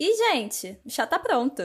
[0.00, 1.60] E, gente, o chá tá pronto.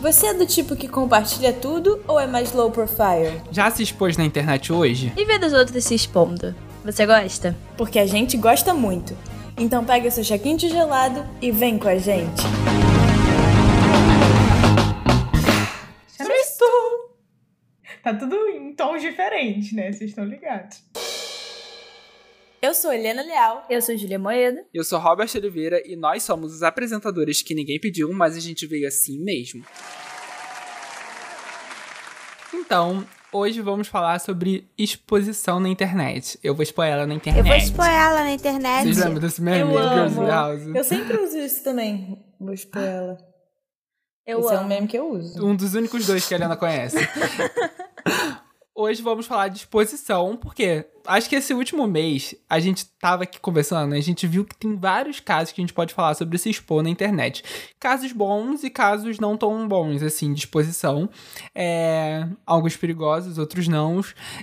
[0.00, 3.42] Você é do tipo que compartilha tudo ou é mais low profile?
[3.50, 5.12] Já se expôs na internet hoje?
[5.18, 6.54] E ver dos outros se expondo.
[6.82, 7.54] Você gosta?
[7.76, 9.14] Porque a gente gosta muito.
[9.58, 12.42] Então pega seu chaquinho de gelado e vem com a gente.
[18.04, 19.90] Tá tudo em tons diferentes, né?
[19.90, 20.84] Vocês estão ligados.
[22.60, 23.64] Eu sou Helena Leal.
[23.70, 24.62] Eu sou Julia Moeda.
[24.74, 28.66] Eu sou Robert Oliveira e nós somos os apresentadores que ninguém pediu, mas a gente
[28.66, 29.64] veio assim mesmo.
[32.52, 36.38] Então, hoje vamos falar sobre exposição na internet.
[36.42, 37.42] Eu vou expor ela na internet.
[37.42, 38.84] Eu vou expor ela na internet.
[38.84, 39.60] Vocês lembram desse meme?
[39.72, 40.26] Eu Girls amo.
[40.26, 40.66] House?
[40.74, 42.22] Eu sempre uso isso também.
[42.38, 43.16] Vou expor ela.
[44.26, 44.68] Eu Esse é um amo.
[44.68, 45.46] meme que eu uso.
[45.46, 46.96] Um dos únicos dois que a Helena conhece.
[48.76, 53.38] Hoje vamos falar de exposição, porque acho que esse último mês a gente tava aqui
[53.38, 56.50] conversando a gente viu que tem vários casos que a gente pode falar sobre se
[56.50, 57.44] expor na internet.
[57.78, 61.08] Casos bons e casos não tão bons, assim, de exposição.
[61.54, 64.00] É, alguns perigosos, outros não.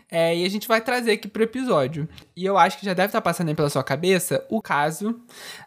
[0.09, 2.07] É, e a gente vai trazer aqui pro episódio.
[2.33, 5.19] E eu acho que já deve estar passando aí pela sua cabeça o caso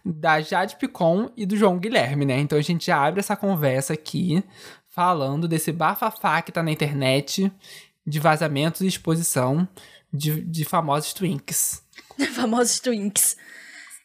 [0.03, 2.39] da Jade Picon e do João Guilherme, né?
[2.39, 4.43] Então a gente já abre essa conversa aqui
[4.95, 7.53] falando desse bafafá que tá na internet
[8.07, 9.69] de vazamentos e exposição
[10.13, 11.85] de, de famosos twinks.
[12.35, 13.37] Famosos Twinks.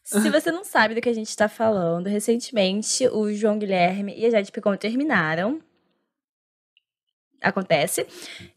[0.04, 4.26] Se você não sabe do que a gente tá falando, recentemente o João Guilherme e
[4.26, 5.62] a Jade Picon terminaram.
[7.40, 8.08] Acontece.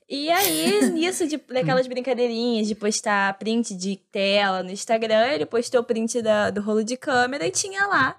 [0.09, 5.85] E aí, nisso, de, daquelas brincadeirinhas de postar print de tela no Instagram, ele postou
[5.85, 8.19] print da, do rolo de câmera e tinha lá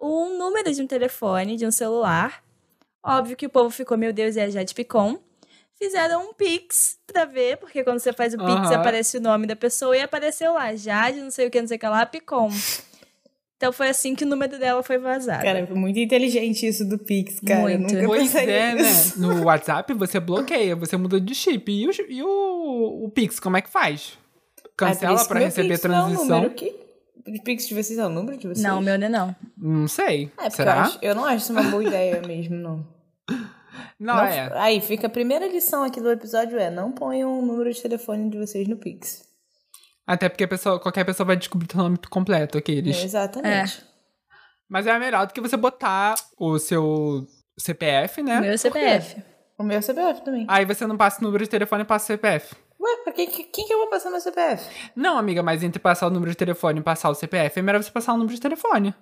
[0.00, 2.44] um número de um telefone, de um celular.
[3.02, 5.18] Óbvio que o povo ficou, meu Deus, é a Jade Picon.
[5.78, 8.74] Fizeram um Pix pra ver, porque quando você faz o Pix Aham.
[8.74, 11.76] aparece o nome da pessoa e apareceu lá, Jade, não sei o que, não sei
[11.76, 12.50] o que lá, Picon.
[13.56, 15.42] Então foi assim que o número dela foi vazado.
[15.42, 17.72] Cara, foi muito inteligente isso do Pix, cara.
[17.72, 17.92] Eu Muito.
[17.94, 18.74] nunca Pois é, né?
[18.74, 19.20] nisso.
[19.20, 21.70] No WhatsApp você bloqueia, você muda de chip.
[21.72, 24.16] E o, e o, o Pix, como é que faz?
[24.64, 26.36] Ah, Cancela que pra receber Pix não é o transição?
[26.36, 26.74] número que...
[27.26, 28.62] O Pix de vocês é o número de vocês?
[28.62, 29.36] Não, o meu não é não.
[29.56, 30.30] Não sei.
[30.38, 30.82] É, porque eu, Será?
[30.82, 32.86] acho- eu não acho isso uma boa ideia mesmo, não.
[33.98, 34.50] Não, Não- é.
[34.54, 38.30] Aí, fica a primeira lição aqui do episódio é não ponham o número de telefone
[38.30, 39.26] de vocês no Pix.
[40.06, 42.96] Até porque a pessoa, qualquer pessoa vai descobrir o nome completo, aqueles.
[42.96, 43.84] É, exatamente.
[44.68, 47.26] Mas é melhor do que você botar o seu
[47.58, 48.38] CPF, né?
[48.38, 49.22] O meu é CPF.
[49.58, 50.46] O meu é CPF também.
[50.48, 52.54] Aí você não passa o número de telefone e passa o CPF.
[52.80, 54.64] Ué, pra quem, quem que eu vou passar meu CPF?
[54.94, 57.82] Não, amiga, mas entre passar o número de telefone e passar o CPF, é melhor
[57.82, 58.94] você passar o número de telefone.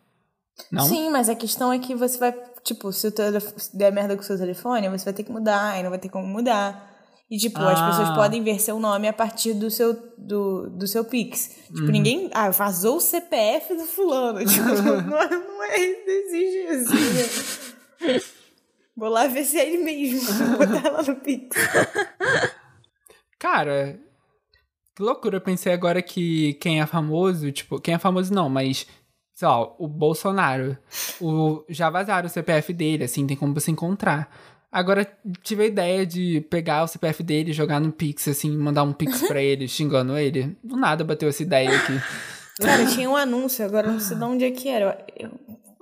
[0.72, 0.86] Não?
[0.88, 2.32] Sim, mas a questão é que você vai,
[2.64, 5.30] tipo, se o telefone se der merda com o seu telefone, você vai ter que
[5.30, 6.94] mudar, e não vai ter como mudar.
[7.30, 7.86] E, tipo, as Ah.
[7.88, 11.56] pessoas podem ver seu nome a partir do seu, do, do seu Pix.
[11.70, 11.74] Uhum.
[11.76, 12.30] Tipo, ninguém.
[12.32, 14.38] Ah, vazou o CPF do fulano.
[14.46, 14.64] Tipo,
[15.02, 15.78] não, é- não é.
[15.78, 18.06] Não exige assim.
[18.06, 18.20] né?
[18.96, 20.20] Vou lá ver se é ele mesmo.
[20.56, 21.54] Vou botar lá no Pix.
[23.38, 23.98] Cara,
[24.94, 25.36] que loucura.
[25.36, 28.86] Eu pensei agora que quem é famoso, tipo, quem é famoso não, mas,
[29.36, 30.76] sei lá, o Bolsonaro.
[31.20, 34.34] O, já vazaram o CPF dele, assim, tem como você encontrar.
[34.72, 35.06] Agora
[35.42, 39.28] tive a ideia de pegar o CPF dele, jogar no Pix, assim, mandar um Pix
[39.28, 40.56] pra ele, xingando ele.
[40.64, 41.92] Do nada bateu essa ideia aqui.
[42.60, 45.04] Cara, tinha um anúncio, agora eu não sei de onde é que era.
[45.14, 45.30] Eu,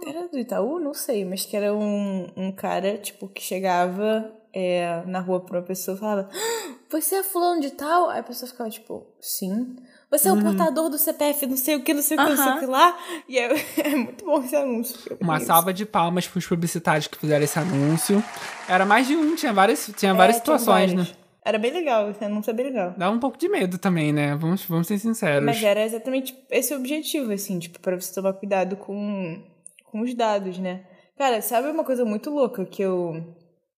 [0.05, 0.81] era do Itaú?
[0.81, 5.61] Não sei, mas que era um, um cara, tipo, que chegava é, na rua pra
[5.61, 8.11] uma pessoa e falava: "Ah, Você é fulano de tal?
[8.11, 9.77] Aí a pessoa ficava, tipo, sim.
[10.11, 12.37] Você é o portador do CPF, não sei o que, não sei o que, não
[12.37, 12.99] sei o que lá.
[13.29, 15.17] E é, é muito bom esse anúncio.
[15.21, 18.23] Uma vi salva de palmas pros publicitários que fizeram esse anúncio.
[18.69, 20.19] Era mais de um, tinha várias, tinha isso.
[20.19, 21.11] várias É, tinha situações, vários.
[21.11, 21.17] né?
[21.45, 22.95] Era bem legal, esse anúncio é bem legal.
[22.97, 24.35] Dá um pouco de medo também, né?
[24.35, 25.45] Vamos, vamos ser sinceros.
[25.45, 29.43] Mas era exatamente esse o objetivo, assim, tipo, pra você tomar cuidado com,
[29.85, 30.85] com os dados, né?
[31.19, 33.23] Cara, sabe uma coisa muito louca que eu,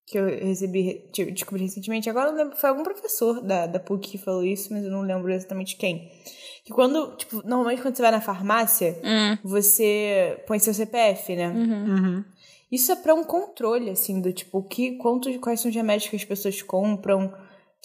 [0.07, 2.09] que eu recebi, descobri recentemente?
[2.09, 4.91] Agora eu não lembro, foi algum professor da, da PUC que falou isso, mas eu
[4.91, 6.11] não lembro exatamente quem.
[6.65, 9.39] Que quando, tipo, normalmente quando você vai na farmácia, Hum.
[9.43, 11.49] você põe seu CPF, né?
[11.49, 12.25] Uhum.
[12.71, 16.17] Isso é pra um controle, assim, do tipo, que, quantos, quais são os remédios que
[16.17, 17.33] as pessoas compram.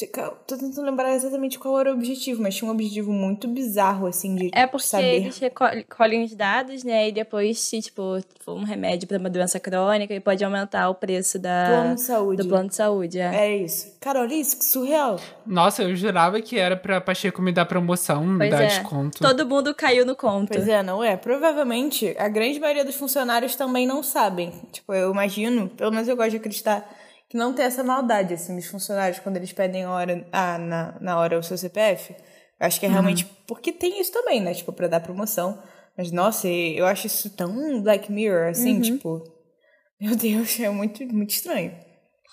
[0.08, 4.36] Tô tentando lembrar exatamente qual era o objetivo, mas tinha um objetivo muito bizarro, assim,
[4.36, 5.16] de É porque saber.
[5.16, 7.10] eles recolhem os dados, né?
[7.10, 10.96] E depois, se, tipo, for um remédio pra uma doença crônica, ele pode aumentar o
[10.96, 12.42] preço da, Plano de saúde.
[12.44, 13.20] do plano de saúde.
[13.20, 13.36] É.
[13.36, 13.96] É isso.
[14.00, 15.20] Cara, olha isso, que surreal.
[15.46, 18.68] Nossa, eu jurava que era pra Pacheco me dar promoção, me Pois dar é.
[18.68, 19.20] desconto.
[19.20, 20.50] Todo mundo caiu no conto.
[20.54, 21.16] Pois é, não é?
[21.18, 24.52] Provavelmente a grande maioria dos funcionários também não sabem.
[24.72, 26.90] Tipo, eu imagino, pelo menos eu gosto de acreditar,
[27.32, 31.18] que não tem essa maldade, assim, dos funcionários quando eles pedem hora, ah, na, na
[31.18, 32.14] hora o seu CPF.
[32.60, 34.54] Eu acho que é realmente porque tem isso também, né?
[34.54, 35.58] Tipo, pra dar promoção.
[35.98, 39.24] Mas, nossa, eu acho isso tão Black Mirror, assim, tipo.
[39.98, 41.74] Meu Deus, é muito, muito estranho.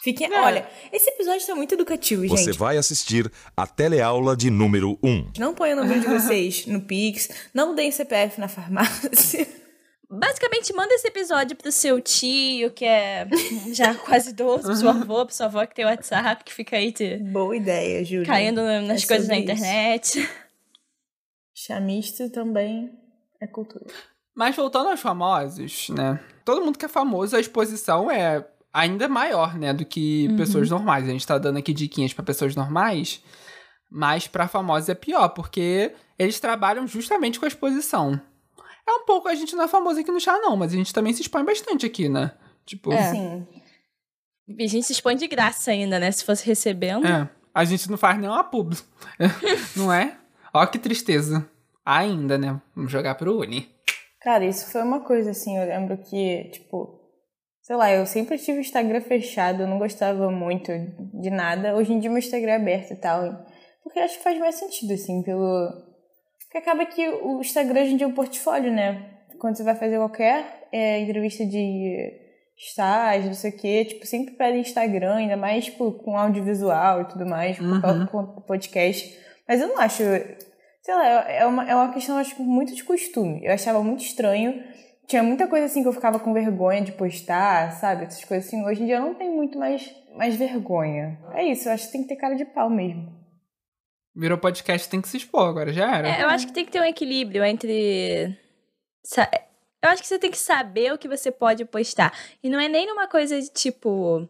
[0.02, 0.32] Fiquem.
[0.32, 2.36] Olha, esse episódio tá muito educativo, gente.
[2.36, 5.32] Você vai assistir a teleaula de número 1.
[5.38, 9.46] Não ponham o número de vocês no Pix, não deem CPF na farmácia.
[10.10, 13.28] Basicamente, manda esse episódio pro seu tio, que é
[13.74, 16.90] já quase idoso, pro seu avô, pro sua avó que tem WhatsApp, que fica aí
[16.92, 18.26] te Boa ideia, Júlia.
[18.26, 19.42] caindo na- nas É coisas na isso.
[19.44, 20.30] internet.
[21.54, 22.90] Chamisto também
[23.40, 23.84] é cultura.
[24.34, 26.20] Mas voltando aos famosos, né?
[26.44, 29.72] Todo mundo que é famoso, a exposição é ainda maior, né?
[29.74, 31.04] Do que pessoas normais.
[31.06, 33.20] A gente tá dando aqui diquinhas pra pessoas normais,
[33.90, 38.20] mas pra famosos é pior, porque eles trabalham justamente com a exposição.
[38.88, 40.94] É um pouco, a gente não é famoso aqui no chá, não, mas a gente
[40.94, 42.32] também se expõe bastante aqui, né?
[42.64, 43.10] Tipo, É.
[43.10, 43.46] Sim.
[44.48, 46.10] E a gente se expõe de graça ainda, né?
[46.10, 47.06] Se fosse recebendo.
[47.06, 48.78] É, a gente não faz nenhuma publi.
[49.76, 50.16] não é?
[50.54, 51.46] Ó que tristeza.
[51.84, 52.58] Ainda, né?
[52.74, 53.68] Vamos jogar pro Uni.
[54.22, 56.98] Cara, isso foi uma coisa assim, eu lembro que, tipo,
[57.60, 60.72] sei lá, eu sempre tive o Instagram fechado, eu não gostava muito
[61.20, 61.76] de nada.
[61.76, 63.44] Hoje em dia meu Instagram é aberto e tal.
[63.82, 65.87] Porque acho que faz mais sentido, assim, pelo.
[66.48, 69.18] Porque acaba que o Instagram hoje em dia é um portfólio, né?
[69.38, 72.12] Quando você vai fazer qualquer é, entrevista de
[72.56, 77.04] estágio, não sei o quê, tipo, sempre pedem Instagram, ainda mais, tipo, com audiovisual e
[77.04, 79.16] tudo mais, causa do podcast.
[79.46, 80.02] Mas eu não acho
[80.88, 83.44] sei lá, é uma, é uma questão, acho muito de costume.
[83.44, 84.64] Eu achava muito estranho.
[85.06, 88.04] Tinha muita coisa assim que eu ficava com vergonha de postar, sabe?
[88.04, 88.64] Essas coisas assim.
[88.64, 91.18] Hoje em dia eu não tenho muito mais, mais vergonha.
[91.34, 93.12] É isso, eu acho que tem que ter cara de pau mesmo.
[94.18, 96.08] Virou podcast, tem que se expor, agora já era.
[96.08, 98.36] É, eu acho que tem que ter um equilíbrio entre.
[99.80, 102.12] Eu acho que você tem que saber o que você pode postar.
[102.42, 104.28] E não é nem numa coisa de tipo.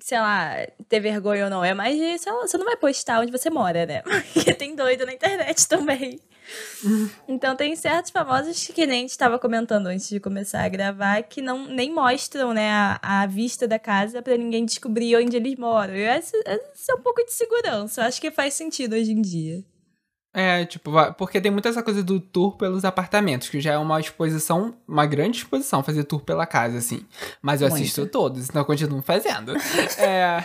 [0.00, 0.54] Sei lá,
[0.88, 1.64] ter vergonha ou não.
[1.64, 4.02] É mais de, sei lá, você não vai postar onde você mora, né?
[4.32, 6.20] Porque tem doido na internet também.
[7.26, 11.22] Então tem certos famosos que nem a gente estava comentando antes de começar a gravar
[11.22, 15.56] que não nem mostram, né, a, a vista da casa pra ninguém descobrir onde eles
[15.56, 15.94] moram.
[15.94, 18.02] E esse, esse é um pouco de segurança.
[18.02, 19.64] Eu acho que faz sentido hoje em dia.
[20.36, 24.00] É, tipo, porque tem muita essa coisa do tour pelos apartamentos, que já é uma
[24.00, 27.06] exposição, uma grande exposição, fazer tour pela casa, assim.
[27.40, 29.54] Mas eu assisto todos, então eu continuo fazendo.
[29.96, 30.42] É,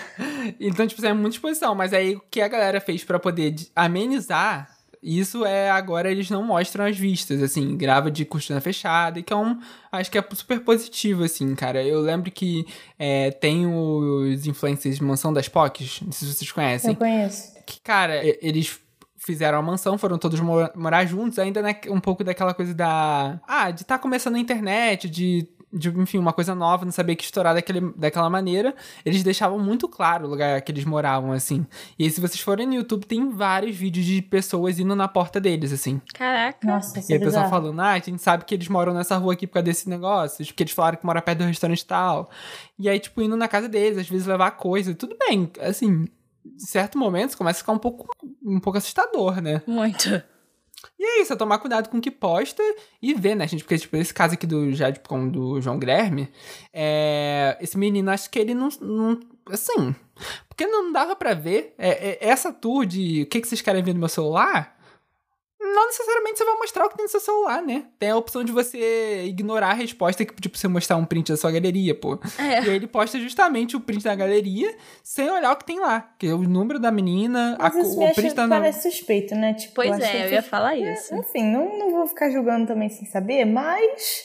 [0.60, 1.74] então, tipo, é muita exposição.
[1.74, 4.70] Mas aí o que a galera fez pra poder de- amenizar
[5.02, 9.32] isso é agora eles não mostram as vistas, assim, grava de cortina fechada, e que
[9.32, 9.58] é um.
[9.92, 11.84] Acho que é super positivo, assim, cara.
[11.84, 12.66] Eu lembro que
[12.98, 17.54] é, tem os influencers de Mansão das POCs, não sei se vocês conhecem Eu conheço.
[17.66, 18.80] que, cara, eles
[19.18, 23.40] fizeram a mansão, foram todos mo- morar juntos, ainda na, um pouco daquela coisa da.
[23.48, 27.24] Ah, de estar começando a internet, de, de, enfim, uma coisa nova, não saber que
[27.24, 28.74] estourar daquele, daquela maneira.
[29.06, 31.66] Eles deixavam muito claro o lugar que eles moravam, assim.
[31.98, 35.40] E aí, se vocês forem no YouTube, tem vários vídeos de pessoas indo na porta
[35.40, 36.02] deles, assim.
[36.14, 36.68] Caraca.
[36.68, 38.94] Nossa, isso E é aí o pessoal falando, ah, a gente sabe que eles moram
[38.94, 41.82] nessa rua aqui por causa desse negócio, porque eles falaram que moram perto do restaurante
[41.82, 42.30] e tal.
[42.78, 44.96] E aí, tipo, indo na casa deles, às vezes levar coisa.
[44.96, 46.08] Tudo bem, assim,
[46.46, 48.08] em certo momento começa a ficar um pouco,
[48.44, 49.62] um pouco assustador, né?
[49.68, 50.22] Muito.
[50.98, 52.64] E é isso, é tomar cuidado com o que posta
[53.02, 53.64] e ver, né, gente?
[53.64, 56.30] Porque, tipo, esse caso aqui do Jade do João Guilherme,
[56.74, 59.20] é, esse menino, acho que ele não, não-
[59.52, 59.96] Assim.
[60.48, 61.74] Porque não dava pra ver.
[61.78, 64.78] É, é- essa tour de o que, que vocês querem ver no meu celular.
[65.74, 67.86] Não necessariamente você vai mostrar o que tem no seu celular, né?
[67.98, 71.38] Tem a opção de você ignorar a resposta, que, tipo, você mostrar um print da
[71.38, 72.20] sua galeria, pô.
[72.38, 72.64] É.
[72.64, 76.14] E aí ele posta justamente o print da galeria sem olhar o que tem lá.
[76.18, 78.48] Que é o número da menina, a, o acha, print da.
[78.48, 79.54] parece suspeito, né?
[79.54, 81.14] Tipo, Pois que é, eu ia falar isso.
[81.16, 84.24] Enfim, não, não vou ficar julgando também sem saber, mas.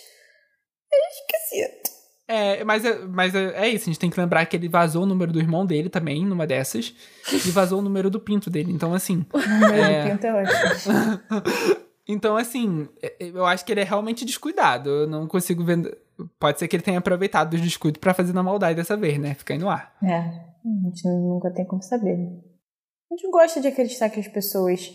[0.92, 1.93] É esquisito.
[2.26, 5.02] É, mas, é, mas é, é isso, a gente tem que lembrar que ele vazou
[5.02, 6.94] o número do irmão dele também, numa dessas,
[7.30, 8.72] e vazou o número do pinto dele.
[8.72, 9.26] Então, assim.
[9.34, 11.84] Meu pinto é ótimo.
[12.06, 14.90] Então, assim, é- é- eu acho que ele é realmente descuidado.
[14.90, 15.96] Eu não consigo ver.
[16.38, 19.32] Pode ser que ele tenha aproveitado dos descuidos pra fazer na maldade dessa vez, né?
[19.32, 19.96] Fica aí no ar.
[20.02, 22.12] É, a gente nunca tem como saber.
[22.12, 24.92] A gente gosta de acreditar que as pessoas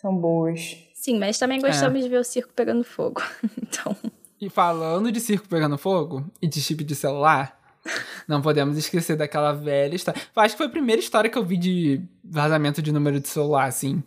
[0.00, 0.78] são boas.
[0.94, 3.20] Sim, mas também gostamos de ver o circo pegando fogo.
[3.62, 3.94] Então.
[4.40, 7.58] E falando de circo pegando fogo e de chip de celular,
[8.28, 10.20] não podemos esquecer daquela velha história.
[10.36, 13.66] Acho que foi a primeira história que eu vi de vazamento de número de celular,
[13.66, 14.02] assim.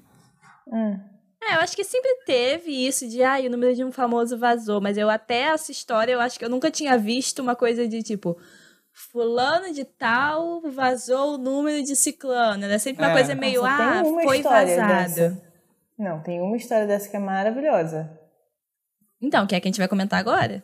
[0.67, 0.99] Hum.
[1.41, 4.81] É, eu acho que sempre teve isso de, ai, o número de um famoso vazou.
[4.81, 8.03] Mas eu até essa história, eu acho que eu nunca tinha visto uma coisa de
[8.03, 8.37] tipo.
[8.91, 12.65] Fulano de tal vazou o número de ciclano.
[12.65, 13.13] Era sempre uma É.
[13.13, 14.93] coisa meio, Nossa, ah, foi história vazado.
[15.15, 15.43] dessa.
[15.97, 18.16] Não, tem uma história dessa que é maravilhosa.
[19.21, 20.63] Então, quer que a gente vai comentar agora?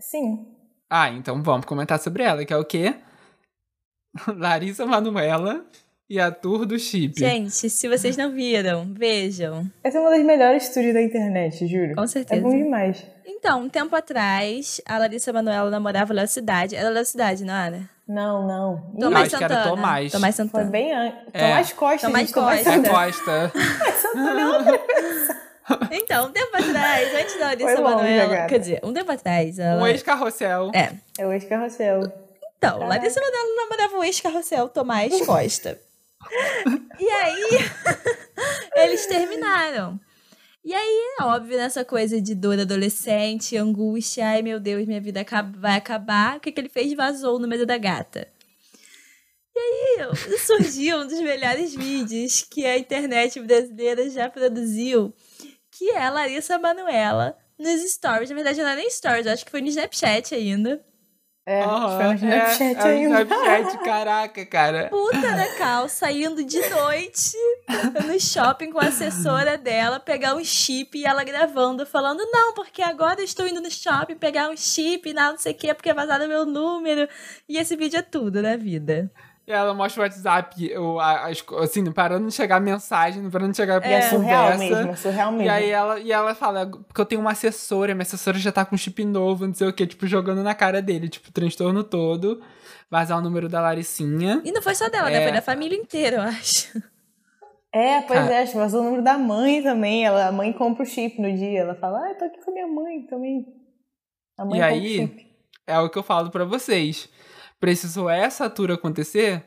[0.00, 0.46] Sim.
[0.90, 2.94] Ah, então vamos comentar sobre ela, que é o quê?
[4.36, 5.64] Larissa Manuela
[6.10, 7.18] e a tour do chip.
[7.18, 9.70] Gente, se vocês não viram, vejam.
[9.82, 11.94] Essa é uma das melhores tours da internet, juro.
[11.94, 12.42] Com É certeza.
[12.42, 13.06] bom demais.
[13.24, 16.76] Então, um tempo atrás, a Larissa Manoela namorava o Léo Cidade.
[16.76, 17.88] Era Léo Cidade, não era?
[18.06, 18.92] Não, não.
[19.00, 19.76] Tomás acho que era Santana.
[19.76, 20.12] Tomás.
[20.12, 20.70] Tomás Foi Santana.
[20.70, 21.18] bem antes.
[21.32, 21.38] É.
[21.48, 22.06] Tomás Costa.
[22.08, 22.62] Tomás gente, Tomás
[23.20, 23.52] Costa.
[23.56, 24.64] É Santana.
[24.64, 24.82] Costa.
[25.90, 28.46] Então, um tempo atrás, antes da Larissa Manoela.
[28.46, 29.90] Quer dizer, um tempo atrás, Um ela.
[29.90, 30.70] ex-carrossel.
[30.74, 30.92] É.
[31.18, 32.12] É o ex-carrossel.
[32.58, 35.78] Então, Larissa Manoela namorava o ex-carrossel Tomás Costa.
[37.00, 37.70] e aí,
[38.76, 39.98] eles terminaram.
[40.64, 45.26] E aí, é óbvio, nessa coisa de dor adolescente, angústia, ai meu Deus, minha vida
[45.56, 46.36] vai acabar.
[46.36, 46.92] O que, que ele fez?
[46.94, 48.28] Vazou o número da gata.
[49.54, 55.12] E aí surgiu um dos melhores vídeos que a internet brasileira já produziu,
[55.72, 58.28] que é a Larissa Manoela nos stories.
[58.28, 60.84] Na verdade, não é nem stories, eu acho que foi no Snapchat ainda.
[61.44, 63.22] É, Aham, foi no Snapchat é, é o ainda.
[63.22, 64.88] Snapchat, caraca, cara.
[64.90, 67.36] puta da Cal saindo de noite
[68.06, 72.82] no shopping com a assessora dela, pegar um chip e ela gravando, falando: Não, porque
[72.82, 75.92] agora eu estou indo no shopping pegar um chip, não, não sei o que, porque
[75.94, 77.08] vazaram meu número.
[77.48, 79.10] E esse vídeo é tudo na vida.
[79.46, 83.30] E ela mostra o WhatsApp, o, a- co- assim, não parando de chegar mensagem, não
[83.30, 85.46] parando de chegar E é surreal mesmo, é surreal mesmo.
[85.46, 88.64] E aí ela, e ela fala, porque eu tenho uma assessora, minha assessora já tá
[88.64, 91.82] com chip novo, não sei o que, tipo, jogando na cara dele, tipo, o transtorno
[91.82, 92.40] todo,
[92.88, 94.40] vazar o número da Laricinha.
[94.44, 95.18] E não foi só dela, né?
[95.20, 95.22] É.
[95.24, 96.80] Foi da família inteira, eu acho.
[97.74, 98.34] É, pois Cara.
[98.34, 100.04] é, vazou o número da mãe também.
[100.04, 101.60] Ela, a mãe compra o chip no dia.
[101.62, 103.46] Ela fala, ah, eu tô aqui com a minha mãe também.
[104.38, 105.26] A mãe E compra aí- o chip.
[105.66, 107.08] É o que eu falo pra vocês.
[107.62, 109.44] Precisou essa tour acontecer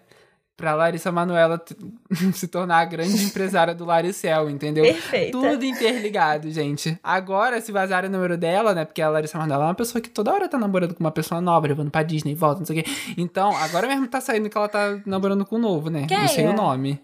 [0.56, 1.76] pra Larissa Manoela t-
[2.32, 4.86] se tornar a grande empresária do Laricel, entendeu?
[4.86, 5.38] Perfeita.
[5.38, 6.98] Tudo interligado, gente.
[7.04, 8.86] Agora, se vazar o número dela, né?
[8.86, 11.42] Porque a Larissa Manoela é uma pessoa que toda hora tá namorando com uma pessoa
[11.42, 12.90] nova, levando pra Disney, volta, não sei o quê.
[13.18, 16.06] Então, agora mesmo tá saindo que ela tá namorando com o novo, né?
[16.08, 16.50] Quem Não sei é?
[16.50, 17.02] o nome.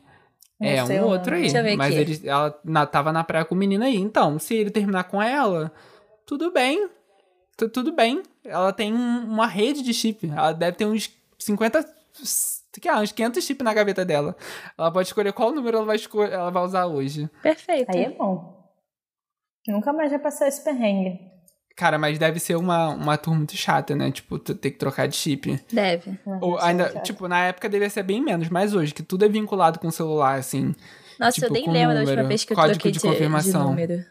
[0.58, 1.36] Não é, um outro nome.
[1.36, 1.41] aí.
[1.41, 2.01] Deixa eu ver Mas aqui.
[2.13, 3.98] ele, ela na, tava na praia com o menino aí.
[3.98, 5.74] Então, se ele terminar com ela,
[6.25, 6.88] tudo bem.
[7.58, 8.22] Tu- tudo bem.
[8.44, 10.28] Ela tem um- uma rede de chip.
[10.30, 11.84] Ela deve ter uns 50.
[12.80, 14.36] Que é, uns 500 chip na gaveta dela.
[14.78, 17.30] Ela pode escolher qual número ela vai, esco- ela vai usar hoje.
[17.44, 17.90] Perfeito.
[17.96, 18.62] Aí é bom.
[19.68, 21.20] Nunca mais vai passar esse perrengue.
[21.76, 24.12] Cara, mas deve ser uma, uma tour muito chata, né?
[24.12, 25.60] Tipo, tu ter que trocar de chip.
[25.72, 26.20] Deve.
[26.42, 29.30] Ou Nossa, ainda, tipo, na época devia ser bem menos, mas hoje, que tudo é
[29.30, 30.74] vinculado com o celular, assim.
[31.20, 33.54] Nossa, Tipo, eu nem lembro da última número, vez que eu código troquei de de
[33.54, 34.06] número.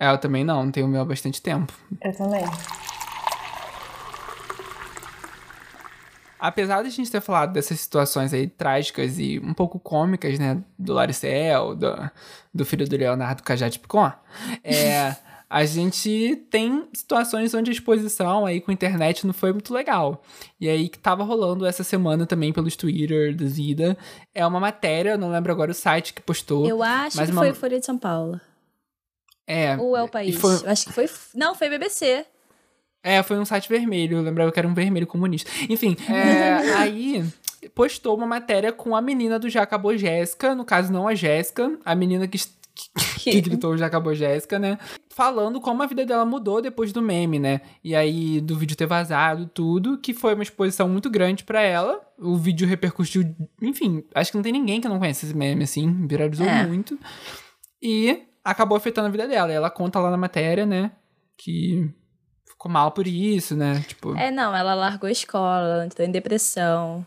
[0.00, 1.72] É, eu também não, tenho o meu há bastante tempo.
[2.00, 2.44] Eu também.
[6.38, 10.62] Apesar de a gente ter falado dessas situações aí trágicas e um pouco cômicas, né?
[10.78, 12.10] Do Laricel, do,
[12.54, 14.12] do filho do Leonardo Cajate Picon,
[14.62, 15.16] é,
[15.50, 20.22] a gente tem situações onde a exposição aí com a internet não foi muito legal.
[20.60, 23.98] E aí que tava rolando essa semana também pelos Twitter do Zida.
[24.32, 26.68] É uma matéria, eu não lembro agora o site que postou.
[26.68, 28.40] Eu acho Mas que uma- foi Folha de São Paulo.
[29.48, 30.36] É, Ou é o país?
[30.36, 31.08] foi- acho que foi.
[31.34, 32.26] Não, foi BBC.
[33.02, 35.50] É, foi um site vermelho, eu lembrava que era um vermelho comunista.
[35.70, 37.24] Enfim, é, aí
[37.74, 41.78] postou uma matéria com a menina do Já Acabou Jéssica, no caso não a Jéssica,
[41.84, 42.90] a menina que, que,
[43.32, 44.78] que gritou Já Acabou Jéssica, né?
[45.10, 47.60] Falando como a vida dela mudou depois do meme, né?
[47.82, 52.00] E aí do vídeo ter vazado tudo, que foi uma exposição muito grande pra ela.
[52.18, 53.24] O vídeo repercutiu,
[53.62, 56.66] enfim, acho que não tem ninguém que não conhece esse meme, assim, viralizou É.
[56.66, 56.98] muito.
[57.82, 59.52] E acabou afetando a vida dela.
[59.52, 60.92] E ela conta lá na matéria, né,
[61.36, 61.88] que
[62.46, 63.84] ficou mal por isso, né?
[63.86, 67.06] Tipo, É, não, ela largou a escola, ela entrou em depressão.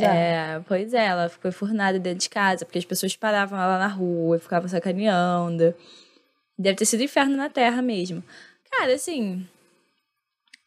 [0.00, 3.86] É, pois é, ela ficou enfurnada dentro de casa, porque as pessoas paravam ela na
[3.86, 5.74] rua e ficavam sacaneando.
[6.58, 8.24] Deve ter sido inferno na terra mesmo.
[8.70, 9.46] Cara, assim.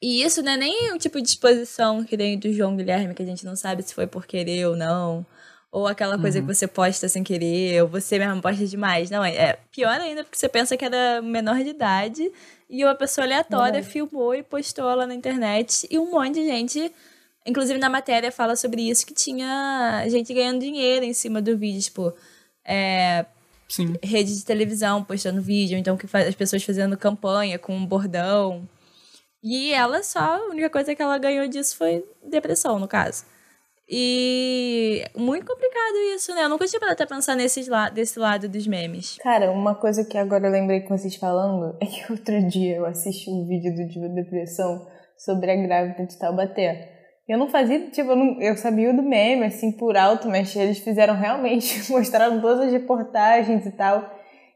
[0.02, 3.24] E isso não é nem o tipo de exposição que tem do João Guilherme, que
[3.24, 5.26] a gente não sabe se foi por querer ou não.
[5.72, 9.12] Ou aquela coisa que você posta sem querer, ou você mesmo posta demais.
[9.12, 12.32] Não, é, é pior ainda porque você pensa que era menor de idade
[12.68, 13.92] e uma pessoa aleatória Verdade.
[13.92, 15.88] filmou e postou lá na internet.
[15.92, 16.92] E um monte de gente
[17.46, 21.82] Inclusive, na matéria fala sobre isso, que tinha gente ganhando dinheiro em cima do vídeo,
[21.82, 22.14] tipo,
[22.64, 23.26] é,
[23.68, 23.96] sim.
[24.04, 28.68] rede de televisão postando vídeo, então que faz, as pessoas fazendo campanha com um bordão.
[29.42, 33.24] E ela só, a única coisa que ela ganhou disso foi depressão, no caso.
[33.92, 36.44] E muito complicado isso, né?
[36.44, 39.18] Eu nunca tinha parado pra pensar nesses la desse lado dos memes.
[39.22, 42.86] Cara, uma coisa que agora eu lembrei com vocês falando é que outro dia eu
[42.86, 44.86] assisti um vídeo do Diva Depressão
[45.18, 46.98] sobre a grávida de Taubaté.
[47.28, 50.80] Eu não fazia, tipo, eu, não, eu sabia do meme, assim, por alto, mas eles
[50.80, 54.10] fizeram realmente, mostraram todas as reportagens e tal.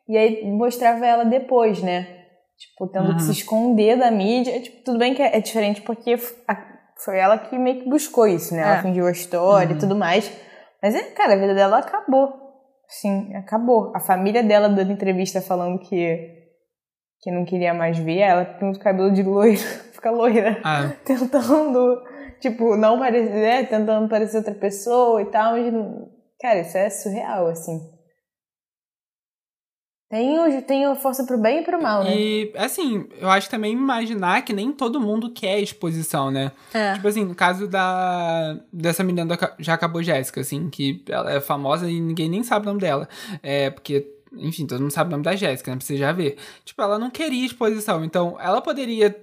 [0.08, 2.08] E aí mostrava ela depois, né?
[2.58, 4.60] Tipo, tendo que se esconder da mídia.
[4.60, 6.73] Tipo, tudo bem que é, é diferente porque a-
[7.04, 8.62] foi ela que meio que buscou isso, né?
[8.62, 8.82] Ela É.
[8.82, 9.76] fingiu a história Uhum.
[9.78, 10.32] e tudo mais.
[10.82, 12.34] Mas, é, cara, a vida dela acabou.
[12.88, 13.92] Sim, acabou.
[13.96, 16.30] A família dela dando entrevista falando que,
[17.22, 19.58] que não queria mais ver, ela pinta o cabelo de loira,
[19.94, 22.02] fica loira, Ah, tentando,
[22.40, 25.74] tipo, não parecer, é, tentando parecer outra pessoa e tal, mas,
[26.42, 27.80] cara, isso é surreal, assim.
[30.14, 32.16] Tem, tem força pro bem e pro mal, né?
[32.16, 36.52] e assim, eu acho também imaginar que nem todo mundo quer exposição, né?
[36.72, 36.94] É.
[36.94, 41.42] Tipo assim, no caso da dessa menina da já acabou Jéssica, assim, que ela é
[41.42, 43.10] famosa e ninguém nem sabe o nome dela.
[43.42, 44.06] É, porque,
[44.38, 45.78] enfim, todo mundo sabe o nome da Jéssica, né?
[45.78, 46.38] Pra você já ver.
[46.64, 49.16] Tipo, ela não queria exposição, então ela poderia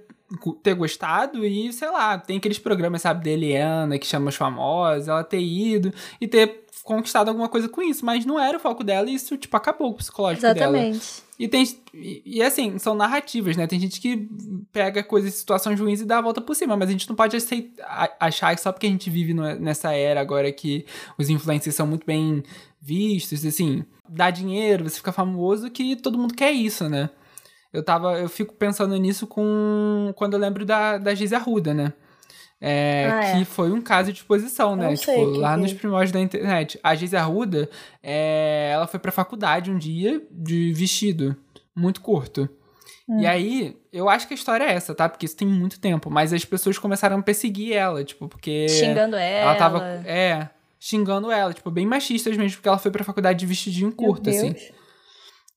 [0.63, 5.07] ter gostado e, sei lá, tem aqueles programas, sabe, da Eliana, que chama os famosos,
[5.07, 8.83] ela ter ido e ter conquistado alguma coisa com isso, mas não era o foco
[8.83, 10.77] dela e isso, tipo, acabou com o psicológico dela.
[10.77, 11.23] Exatamente.
[11.39, 11.63] E tem.
[11.93, 13.65] E, e, assim, são narrativas, né?
[13.65, 14.29] Tem gente que
[14.71, 17.35] pega coisas, situações ruins e dá a volta por cima, mas a gente não pode
[17.35, 20.85] aceitar, achar que só porque a gente vive no- nessa era agora que
[21.17, 22.43] os influencers são muito bem
[22.79, 27.09] vistos, assim, dá dinheiro, você fica famoso, que todo mundo quer isso, né?
[27.73, 28.19] Eu tava.
[28.19, 30.11] Eu fico pensando nisso com.
[30.15, 31.93] Quando eu lembro da, da Giz Arruda, né?
[32.63, 33.39] É, Ah, é.
[33.39, 34.95] que foi um caso de exposição, né?
[34.95, 35.75] Tipo, que lá que nos é.
[35.75, 36.79] primórdios da internet.
[36.83, 37.67] A Giz Arruda,
[38.03, 41.35] é, ela foi pra faculdade um dia de vestido
[41.75, 42.47] muito curto.
[43.09, 43.19] Hum.
[43.19, 45.09] E aí, eu acho que a história é essa, tá?
[45.09, 46.11] Porque isso tem muito tempo.
[46.11, 48.69] Mas as pessoas começaram a perseguir ela, tipo, porque.
[48.69, 49.51] Xingando ela.
[49.51, 49.83] Ela tava.
[50.05, 50.47] É,
[50.79, 54.55] xingando ela, tipo, bem machistas mesmo, porque ela foi pra faculdade de vestidinho curto, assim.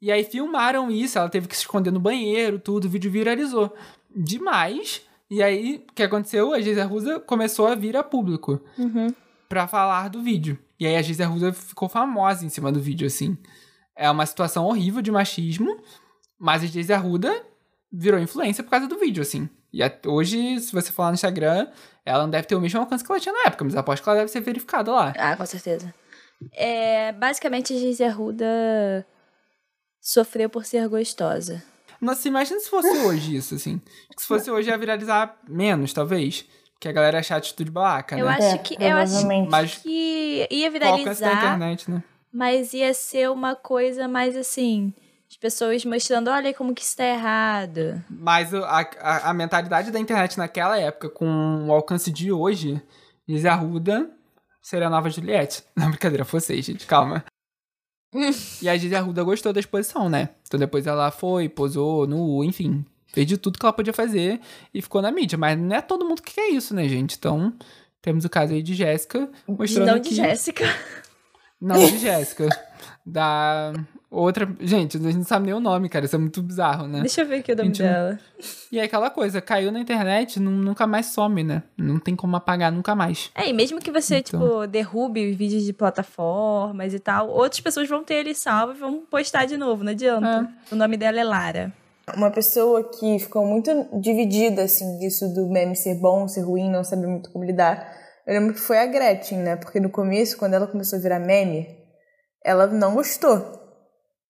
[0.00, 3.74] E aí filmaram isso, ela teve que se esconder no banheiro, tudo, o vídeo viralizou.
[4.14, 5.02] Demais.
[5.34, 6.54] E aí, o que aconteceu?
[6.54, 9.12] A Geisa Rusa começou a vir a público Uhum.
[9.48, 10.56] pra falar do vídeo.
[10.78, 13.36] E aí a Geisa Rusa ficou famosa em cima do vídeo, assim.
[13.96, 15.76] É uma situação horrível de machismo,
[16.38, 17.34] mas a Geisa Arruda
[17.92, 19.48] virou influência por causa do vídeo, assim.
[19.72, 21.66] E hoje, se você falar no Instagram,
[22.04, 24.08] ela não deve ter o mesmo alcance que ela tinha na época, mas aposto que
[24.08, 25.12] ela deve ser verificada lá.
[25.18, 25.92] Ah, com certeza.
[26.52, 29.04] É, basicamente, a Gisele Arruda
[30.00, 31.60] sofreu por ser gostosa.
[32.00, 33.80] Nossa, imagina se fosse hoje isso, assim.
[34.14, 36.44] Que se fosse hoje ia viralizar menos, talvez.
[36.74, 38.32] Porque a galera ia achar a atitude babaca, Eu né?
[38.36, 39.26] acho É, que eu acho.
[39.50, 42.02] Mas que ia alcance da viralizar, internet, né?
[42.32, 44.92] mas ia ser uma coisa mais assim,
[45.30, 48.02] as pessoas mostrando, olha como que isso tá errado.
[48.10, 52.82] Mas a, a, a mentalidade da internet naquela época, com o alcance de hoje,
[53.26, 54.10] Lizzie Arruda
[54.60, 55.62] seria a nova Juliette.
[55.76, 57.24] Não, brincadeira, vocês, gente, calma.
[58.62, 60.30] E a Gigi Arruda gostou da exposição, né?
[60.46, 62.84] Então depois ela foi, posou nu, enfim.
[63.08, 64.40] Fez de tudo que ela podia fazer
[64.72, 65.38] e ficou na mídia.
[65.38, 67.16] Mas não é todo mundo que quer isso, né, gente?
[67.16, 67.52] Então,
[68.00, 70.14] temos o caso aí de Jéssica mostrando Não de que...
[70.14, 70.64] Jéssica.
[71.60, 72.48] Não, de Jéssica.
[73.06, 73.72] da
[74.14, 74.48] outra...
[74.60, 76.04] Gente, a gente não sabe nem o nome, cara.
[76.04, 77.00] Isso é muito bizarro, né?
[77.00, 78.18] Deixa eu ver aqui o nome Gente, dela.
[78.70, 81.62] E é aquela coisa, caiu na internet, nu- nunca mais some, né?
[81.76, 83.30] Não tem como apagar nunca mais.
[83.34, 84.40] É, e mesmo que você, Então.
[84.40, 88.76] tipo, derrube os vídeos de plataformas e tal, outras pessoas vão ter ele salvo e
[88.78, 90.48] vão postar de novo, não adianta.
[90.70, 91.72] O nome dela é Lara.
[92.14, 96.84] Uma pessoa que ficou muito dividida, assim, disso do meme ser bom, ser ruim, não
[96.84, 97.90] saber muito como lidar.
[98.26, 99.56] Eu lembro que foi a Gretchen, né?
[99.56, 101.66] Porque no começo, quando ela começou a virar meme,
[102.44, 103.63] ela não gostou.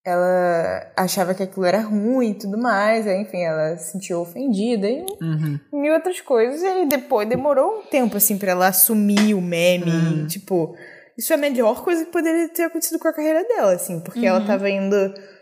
[0.04, 4.86] Ela achava que aquilo era ruim e tudo mais, aí, enfim, ela se sentiu ofendida
[4.86, 5.58] e Uhum.
[5.72, 6.62] mil outras coisas.
[6.62, 9.90] E depois demorou um tempo, assim, pra ela assumir o meme.
[9.90, 10.26] Uhum.
[10.26, 10.76] Tipo,
[11.16, 14.26] isso é a melhor coisa que poderia ter acontecido com a carreira dela, assim, porque
[14.26, 14.94] ela tava indo.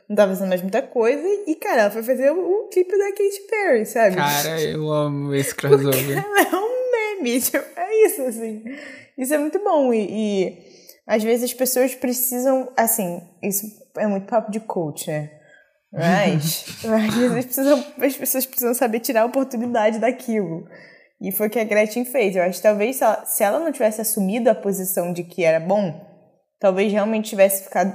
[0.09, 1.27] Não tava fazendo mais muita coisa.
[1.46, 4.16] E, cara, ela foi fazer o, o clipe da Katy Perry, sabe?
[4.16, 6.18] Cara, eu amo esse crossover.
[6.18, 8.62] Ela é um meme, tipo, é isso, assim.
[9.18, 9.92] Isso é muito bom.
[9.92, 10.71] E, e
[11.07, 15.31] às vezes as pessoas precisam, assim, isso é muito papo de coach, né?
[15.93, 20.67] Mas, às vezes precisam, as pessoas precisam saber tirar a oportunidade daquilo.
[21.21, 22.35] E foi o que a Gretchen fez.
[22.35, 25.45] Eu acho que talvez se ela, se ela não tivesse assumido a posição de que
[25.45, 26.05] era bom,
[26.59, 27.95] talvez realmente tivesse ficado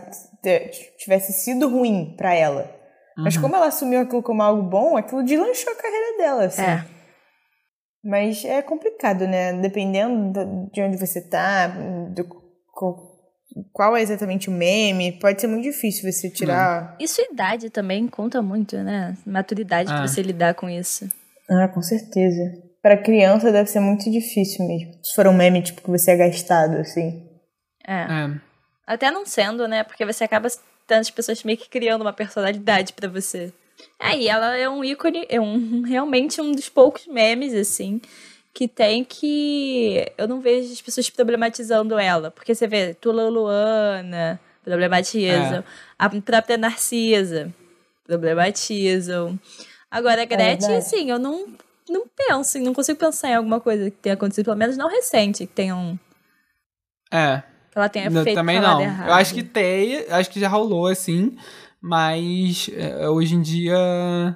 [0.98, 2.74] tivesse sido ruim pra ela.
[3.18, 6.62] Mas como ela assumiu aquilo como algo bom, aquilo deslanchou a carreira dela, assim.
[6.62, 6.86] É.
[8.04, 9.54] Mas é complicado, né?
[9.54, 12.26] Dependendo de onde você tá, do,
[13.74, 16.96] qual é exatamente o meme, pode ser muito difícil você tirar.
[17.00, 19.18] E sua idade também conta muito, né?
[19.26, 19.98] Maturidade Ah.
[19.98, 21.08] pra você lidar com isso.
[21.50, 22.42] Ah, com certeza.
[22.82, 24.94] Pra criança deve ser muito difícil mesmo.
[25.04, 27.26] Se for um meme, tipo, que você é gastado, assim.
[27.86, 28.02] É.
[28.02, 28.42] É.
[28.86, 29.84] Até não sendo, né?
[29.84, 30.48] Porque você acaba
[30.86, 33.52] tendo as pessoas meio que criando uma personalidade pra você.
[34.00, 38.02] Aí ela é um ícone, é um realmente um dos poucos memes, assim,
[38.58, 40.12] que tem que.
[40.18, 42.32] Eu não vejo as pessoas problematizando ela.
[42.32, 45.64] Porque você vê, Tula Luana problematizam.
[45.98, 47.54] A própria Narcisa
[48.04, 49.40] problematizam.
[49.92, 50.74] Agora, a Gretchen, verdade.
[50.74, 51.46] assim, eu não.
[51.88, 55.46] não penso, não consigo pensar em alguma coisa que tenha acontecido, pelo menos não recente,
[55.46, 55.96] que tenha um.
[57.12, 57.44] É.
[57.72, 58.82] Que ela tenha feito também não.
[58.82, 59.08] errado.
[59.08, 61.38] Eu acho que tem, acho que já rolou assim,
[61.80, 64.36] mas é, hoje em dia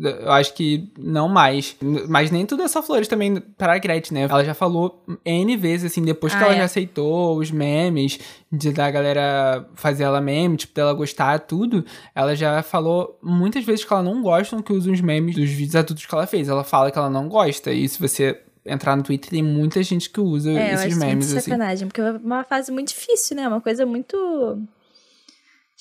[0.00, 1.76] eu acho que não mais.
[2.08, 4.22] Mas nem tudo é só flores também para a Gretchen, né?
[4.30, 6.58] Ela já falou N vezes, assim, depois que Ah, ela é.
[6.58, 8.18] já aceitou os memes,
[8.50, 11.84] de da galera fazer ela meme, tipo, dela gostar, tudo.
[12.14, 15.76] Ela já falou muitas vezes que ela não gosta que usam os memes dos vídeos
[15.76, 16.48] adultos que ela fez.
[16.48, 17.72] Ela fala que ela não gosta.
[17.72, 20.98] E se você entrar no Twitter, tem muita gente que usa É, eu esses acho
[20.98, 21.50] memes, muito assim.
[21.50, 23.48] sacanagem, porque é uma fase muito difícil, né?
[23.48, 24.16] Uma coisa muito.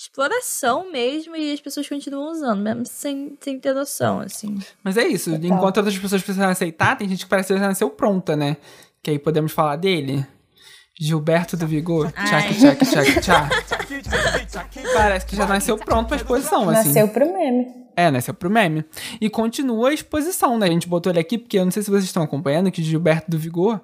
[0.02, 4.58] Exploração mesmo, e as pessoas continuam usando, mesmo sem, sem ter noção, assim.
[4.84, 7.90] Mas é isso, enquanto outras pessoas precisam aceitar, tem gente que parece que já nasceu
[7.90, 8.58] pronta, né?
[9.04, 10.26] Que aí podemos falar dele.
[11.00, 12.12] Gilberto do Vigor.
[12.12, 14.84] Tchac, tchac, tchac, tchac.
[14.94, 16.90] Parece que já nasceu pronto pra exposição, assim.
[16.90, 17.66] Nasceu pro meme.
[17.96, 18.86] É, nasceu pro meme.
[19.20, 20.68] E continua a exposição, né?
[20.68, 23.32] A gente botou ele aqui porque eu não sei se vocês estão acompanhando que Gilberto
[23.32, 23.82] do Vigor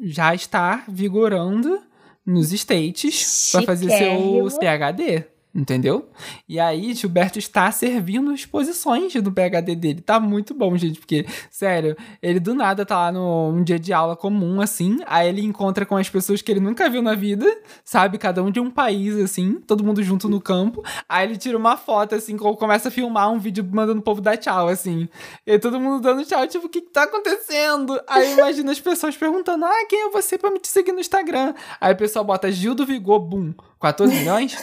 [0.00, 1.80] já está vigorando
[2.26, 4.48] nos States pra fazer seu.
[4.58, 5.37] PhD.
[5.58, 6.08] Entendeu?
[6.48, 10.00] E aí, Gilberto está servindo exposições do PhD dele.
[10.00, 13.92] Tá muito bom, gente, porque, sério, ele do nada tá lá no um dia de
[13.92, 15.00] aula comum, assim.
[15.04, 17.44] Aí ele encontra com as pessoas que ele nunca viu na vida,
[17.84, 18.18] sabe?
[18.18, 20.80] Cada um de um país, assim, todo mundo junto no campo.
[21.08, 24.20] Aí ele tira uma foto, assim, co- começa a filmar um vídeo mandando o povo
[24.20, 25.08] dar tchau, assim.
[25.44, 28.00] E todo mundo dando tchau, tipo, o que que tá acontecendo?
[28.06, 31.52] Aí imagina as pessoas perguntando, ah, quem é você pra me te seguir no Instagram?
[31.80, 34.56] Aí o pessoal bota Gil do Vigor, bum, 14 milhões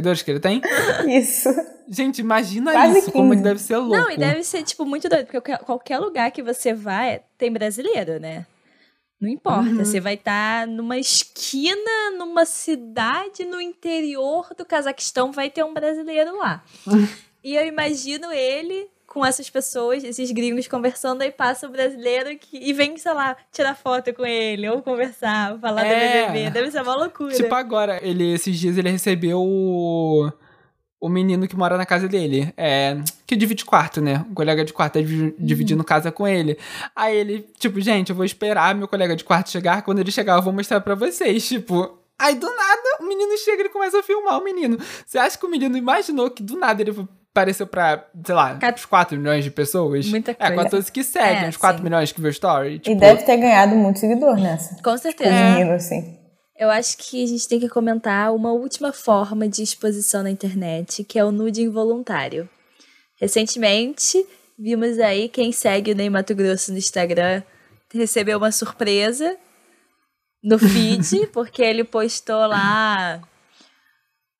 [0.00, 0.60] seguidores que ele tem.
[1.08, 1.48] Isso.
[1.88, 3.36] Gente, imagina Quase isso, como 15.
[3.36, 3.96] que deve ser louco.
[3.96, 8.18] Não, e deve ser, tipo, muito doido, porque qualquer- lugar que você vai tem brasileiro,
[8.20, 8.46] né?
[9.20, 9.84] Não importa, Uhum.
[9.84, 16.38] você vai estar numa esquina, numa cidade no interior do Cazaquistão, vai ter um brasileiro
[16.38, 16.64] lá.
[17.44, 22.56] e eu imagino ele com essas pessoas, esses gringos conversando, aí passa o brasileiro que,
[22.56, 26.26] e vem, sei lá, tirar foto com ele, ou conversar, falar É.
[26.26, 26.50] do BBB.
[26.50, 27.34] Deve ser uma loucura.
[27.34, 30.30] Tipo, agora, ele, esses dias ele recebeu o,
[31.00, 32.54] o menino que mora na casa dele.
[32.56, 34.24] É, que divide quarto, né?
[34.30, 36.56] O colega de quarto tá divi- dividindo casa com ele.
[36.94, 39.82] Aí ele, tipo, gente, eu vou esperar meu colega de quarto chegar.
[39.82, 41.48] Quando ele chegar, eu vou mostrar pra vocês.
[41.48, 41.98] Tipo.
[42.16, 44.78] Aí do nada, o menino chega e ele começa a filmar o menino.
[45.06, 46.92] Você acha que o menino imaginou que do nada ele
[47.32, 50.06] apareceu pra, sei lá, Ca- uns 4 milhões de pessoas?
[50.08, 50.54] Muita É, coisa.
[50.64, 51.84] 14 que seguem, É, uns 4 sim.
[51.84, 52.78] milhões que vê o story.
[52.78, 54.76] Tipo, E deve ter ganhado muito seguidor nessa.
[54.82, 55.30] Com O certeza.
[55.32, 56.18] menino, assim.
[56.58, 61.02] Eu acho que a gente tem que comentar uma última forma de exposição na internet,
[61.04, 62.48] que é o nude involuntário.
[63.18, 64.24] Recentemente,
[64.58, 67.42] vimos aí quem segue o Ney Mato Grosso no Instagram
[67.94, 69.36] recebeu uma surpresa
[70.42, 73.20] no feed, porque ele postou lá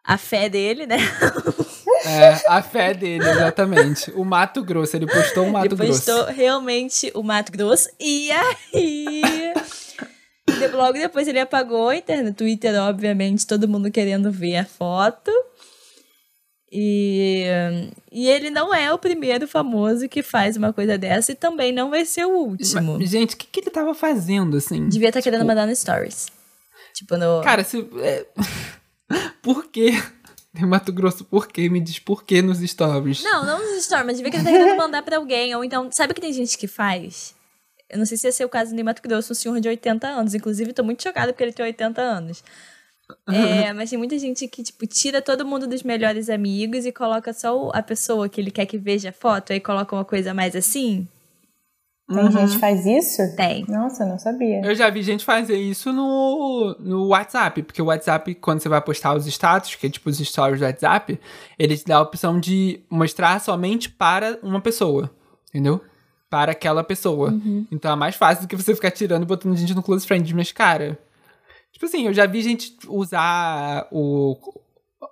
[0.05, 0.97] a fé dele, né?
[2.05, 4.11] É, a fé dele, exatamente.
[4.13, 6.05] O Mato Grosso, ele postou o Mato ele Grosso.
[6.05, 7.89] postou realmente o Mato Grosso.
[7.99, 9.23] E aí.
[10.73, 15.31] Logo depois ele apagou, então, no Twitter, obviamente, todo mundo querendo ver a foto.
[16.73, 17.45] E,
[18.13, 21.91] e ele não é o primeiro famoso que faz uma coisa dessa e também não
[21.91, 22.99] vai ser o último.
[22.99, 24.89] Mas, gente, o que, que ele tava fazendo, assim?
[24.89, 26.29] Devia estar querendo Tipo, mandar no Stories.
[26.95, 27.43] Tipo, no.
[27.43, 27.87] Cara, se.
[28.03, 28.27] É...
[29.43, 30.01] por quê?
[30.57, 31.69] Em Mato Grosso, por quê?
[31.69, 33.23] Me diz por quê nos stories.
[33.23, 35.55] Não, não nos stories, mas devia que ele tá querendo mandar pra alguém.
[35.55, 37.35] Ou então, sabe que tem gente que faz?
[37.89, 40.07] Eu não sei se ia ser o caso do Mato Grosso, um senhor de 80
[40.09, 40.35] anos.
[40.35, 42.43] Inclusive, tô muito chocada porque ele tem 80 anos.
[43.29, 47.33] É, mas tem muita gente que, tipo, tira todo mundo dos melhores amigos e coloca
[47.33, 50.33] só o- a pessoa que ele quer que veja a foto, aí coloca uma coisa
[50.33, 51.09] mais assim.
[52.13, 53.37] Tem gente que faz isso?
[53.37, 53.65] Tem.
[53.69, 54.61] Nossa, eu não sabia.
[54.65, 58.81] Eu já vi gente fazer isso no, no WhatsApp, porque o WhatsApp, quando você vai
[58.81, 61.21] postar os status, que é tipo os stories do WhatsApp,
[61.59, 65.11] ele te dá a opção de mostrar somente para uma pessoa,
[65.49, 65.81] entendeu?
[66.29, 67.31] Para aquela pessoa.
[67.71, 70.33] Então é mais fácil do que você ficar tirando e botando gente no close friends,
[70.33, 70.99] mas cara.
[71.73, 74.37] Tipo assim, eu já vi gente usar o,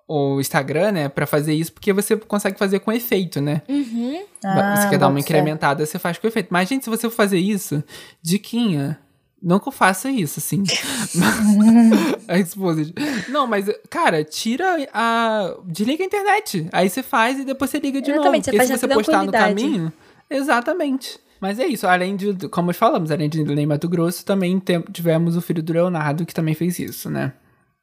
[0.07, 3.63] o Instagram, né, pra fazer isso, porque você consegue fazer com efeito, né?
[3.69, 4.23] Uhum.
[4.45, 6.49] Ah, você quer dar uma incrementada, você faz com efeito.
[6.51, 7.83] Mas, gente, se você for fazer isso,
[8.23, 8.99] diquinha.
[9.41, 10.65] Não que eu faça isso, assim.
[12.27, 12.93] a Exposed.
[13.29, 15.55] Não, mas, cara, tira a.
[15.65, 16.69] Desliga a internet.
[16.73, 18.45] Aí você faz e depois você liga de Exatamente, novo.
[18.45, 19.93] você Porque faz se você postar no caminho.
[20.29, 21.19] Exatamente.
[21.41, 25.37] Mas é isso, além de, como falamos, além de Ney Mato Grosso, também tem- tivemos
[25.37, 27.33] o filho do Leonardo, que também fez isso, né?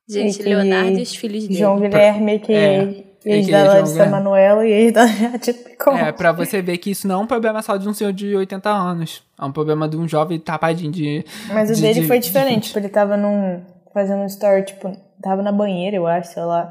[0.07, 1.59] Gente, E Leonardo e os filhos dele.
[1.59, 4.05] João Guilherme, que É, ex da Larissa.
[4.05, 5.97] Manoela e ex da Jade Picon.
[5.97, 8.35] É, pra você ver que isso não é um problema só de um senhor de
[8.35, 9.23] 80 anos.
[9.39, 11.25] É um problema de um jovem tapadinho de.
[11.51, 12.53] Mas o de- dele de- foi diferente.
[12.55, 12.63] 20.
[12.67, 13.61] Tipo, ele tava num.
[13.93, 14.91] fazendo um story, tipo,
[15.23, 16.69] tava na banheira, eu acho, sei lá.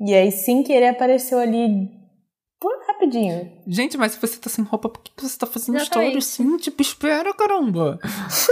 [0.00, 1.88] E aí, sem querer, apareceu ali.
[2.98, 3.48] Rapidinho.
[3.64, 6.56] Gente, mas se você tá sem roupa, por que que você tá fazendo história assim?
[6.56, 8.00] Tipo, espera, caramba.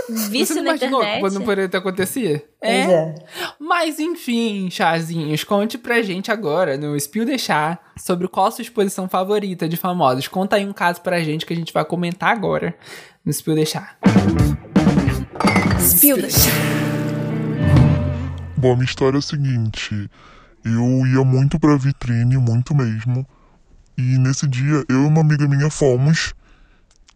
[0.08, 1.34] Vício você não imaginou que internet.
[1.34, 2.40] não poderia ter acontecido?
[2.60, 3.14] Pois é.
[3.58, 9.08] Mas enfim, chazinhos, conte pra gente agora no Spill Deixar sobre qual a sua exposição
[9.08, 10.28] favorita de famosos.
[10.28, 12.76] Conta aí um caso pra gente que a gente vai comentar agora
[13.24, 13.98] no Spill Deixar.
[15.80, 16.28] Spill da
[18.56, 20.08] Bom, a minha história é a seguinte.
[20.64, 23.26] Eu ia muito pra vitrine, muito mesmo.
[23.96, 26.34] E nesse dia, eu e uma amiga minha fomos.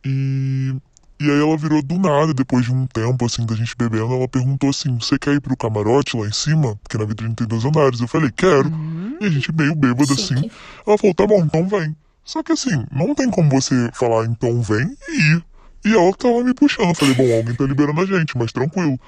[0.05, 0.75] E.
[1.23, 4.27] E aí ela virou do nada, depois de um tempo, assim, da gente bebendo, ela
[4.27, 6.77] perguntou assim, você quer ir pro camarote lá em cima?
[6.77, 8.01] Porque na vitrine tem dois andares.
[8.01, 8.73] Eu falei, quero.
[9.21, 10.51] E a gente meio bêbado, assim.
[10.87, 11.95] Ela falou, tá bom, então vem.
[12.25, 15.45] Só que assim, não tem como você falar, então vem e ir.
[15.85, 16.89] E ela tava me puxando.
[16.89, 18.99] Eu falei, bom, alguém tá liberando a gente, mas tranquilo.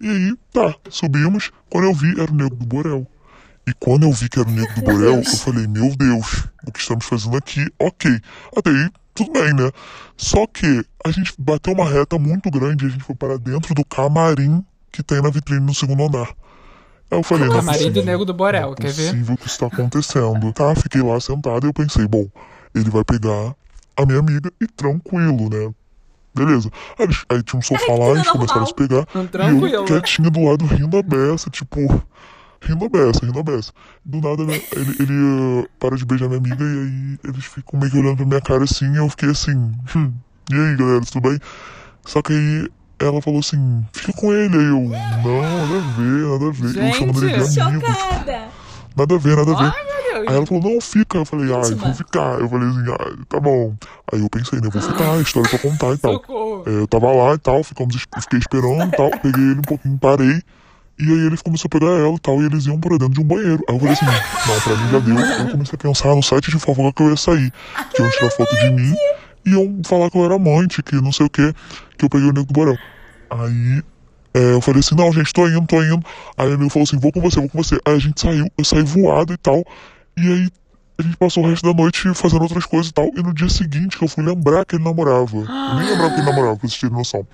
[0.00, 1.50] E aí, tá, subimos.
[1.68, 3.06] Quando eu vi, era o Nego do Borel.
[3.68, 6.70] E quando eu vi que era o Nego do Borel, eu falei, meu Deus, o
[6.70, 7.66] que estamos fazendo aqui?
[7.78, 8.20] Ok.
[8.56, 9.70] Até aí, tudo bem, né?
[10.16, 13.74] Só que a gente bateu uma reta muito grande e a gente foi para dentro
[13.74, 16.28] do camarim que tem na vitrine no segundo andar.
[17.10, 18.04] Aí eu falei, não é Camarim do possível.
[18.04, 19.10] Nego do Borel, é quer ver?
[19.10, 20.52] possível que isso tá acontecendo.
[20.52, 22.26] Tá, fiquei lá sentado e eu pensei, bom,
[22.74, 23.54] ele vai pegar
[23.96, 25.72] a minha amiga e tranquilo, né?
[26.34, 26.70] Beleza.
[26.98, 29.06] Aí, aí tinha um sofá lá, eles começaram a se pegar.
[29.14, 29.66] Hum, E Tranquilo.
[29.74, 31.80] eu quietinho do lado, rindo a beça, tipo...
[32.60, 33.72] Rindo a beça, rindo a beça.
[34.04, 37.78] Do nada, né, ele, ele uh, para de beijar minha amiga e aí eles ficam
[37.78, 39.72] meio que olhando pra minha cara assim e eu fiquei assim...
[39.94, 40.12] Hum,
[40.50, 41.40] e aí, galera, tudo bem?
[42.04, 44.56] Só que aí ela falou assim, fica com ele.
[44.56, 46.88] Aí eu, não, nada a ver, nada a ver.
[46.88, 47.86] eu chamando ele de Gente, amigo.
[47.86, 48.48] Chocada.
[48.96, 49.74] Nada a ver, nada a ver.
[49.76, 50.26] Ai.
[50.28, 51.18] Aí ela falou, não, fica.
[51.18, 51.84] Eu falei, ai, Íntima.
[51.84, 52.40] vou ficar.
[52.40, 53.74] Eu falei assim, ai, tá bom.
[54.12, 56.14] Aí eu pensei, né, vou ficar, história pra contar e tal.
[56.66, 59.98] É, eu tava lá e tal, ficamos, fiquei esperando e tal, peguei ele um pouquinho,
[59.98, 60.40] parei.
[60.98, 63.20] E aí ele começou a pegar ela e tal, e eles iam pra dentro de
[63.20, 63.62] um banheiro.
[63.68, 65.46] Aí eu falei assim, não, pra mim já deu.
[65.46, 67.52] Eu comecei a pensar no site de fofoca que eu ia sair.
[67.94, 68.94] Que iam tirar foto de mim
[69.46, 71.54] iam falar que eu era amante, que não sei o que,
[71.96, 72.76] que eu peguei o nego do Borel.
[73.30, 73.82] Aí
[74.34, 76.04] é, eu falei assim, não, gente, tô indo, tô indo.
[76.36, 77.78] Aí o amigo falou assim, vou com você, vou com você.
[77.84, 79.64] Aí a gente saiu, eu saí voado e tal.
[80.16, 80.48] E aí
[80.98, 83.10] a gente passou o resto da noite fazendo outras coisas e tal.
[83.16, 85.36] E no dia seguinte que eu fui lembrar que ele namorava.
[85.36, 87.26] Eu nem lembrava que ele namorava, pra vocês terem noção.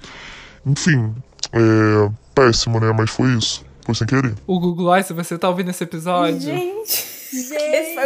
[0.66, 1.14] Enfim,
[1.52, 2.92] é péssimo, né?
[2.96, 3.64] Mas foi isso.
[3.84, 4.34] Foi sem querer.
[4.46, 7.04] O Google se você tá ouvindo esse episódio, Gente,